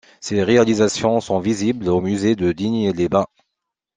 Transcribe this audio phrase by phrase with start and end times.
[0.19, 3.27] Ces réalisations sont visibles au musée de Digne-les-Bains.